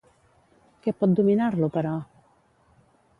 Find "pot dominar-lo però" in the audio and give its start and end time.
1.03-1.91